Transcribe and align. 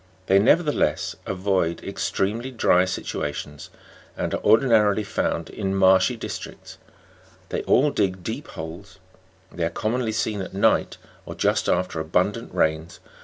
They, 0.25 0.39
nevertheless, 0.39 1.15
avoid 1.27 1.81
ex 1.83 2.09
tremely 2.09 2.49
dry 2.57 2.85
situations, 2.85 3.69
and 4.17 4.33
are 4.33 4.43
ordinarily 4.43 5.03
found 5.03 5.51
in 5.51 5.75
marshy 5.75 6.15
districts. 6.17 6.79
They 7.49 7.61
all 7.65 7.91
dig 7.91 8.23
deep 8.23 8.47
holes. 8.47 8.97
They 9.51 9.63
are 9.63 9.69
commonly 9.69 10.11
seen 10.11 10.41
at 10.41 10.55
night, 10.55 10.97
or 11.27 11.35
just 11.35 11.69
after 11.69 11.99
abundant 11.99 12.51
rains,, 12.51 12.93
Fig. 12.93 13.01
64. 13.03 13.11